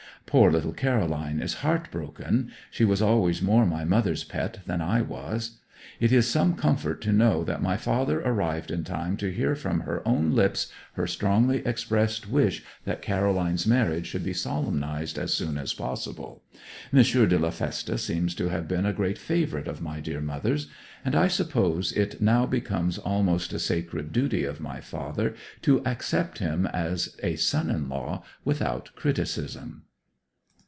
[0.27, 5.01] Poor little Caroline is heart broken she was always more my mother's pet than I
[5.01, 5.57] was.
[5.99, 9.81] It is some comfort to know that my father arrived in time to hear from
[9.81, 15.57] her own lips her strongly expressed wish that Caroline's marriage should be solemnized as soon
[15.57, 16.41] as possible.
[16.93, 17.01] M.
[17.03, 20.69] de la Feste seems to have been a great favourite of my dear mother's;
[21.03, 26.37] and I suppose it now becomes almost a sacred duty of my father to accept
[26.37, 29.83] him as a son in law without criticism.